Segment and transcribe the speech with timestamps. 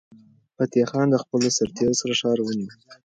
[0.55, 2.71] فتح خان د خپلو سرتیرو سره ښار ونیو.